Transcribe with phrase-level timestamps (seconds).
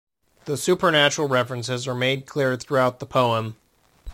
[0.45, 3.55] The supernatural references are made clear throughout the poem.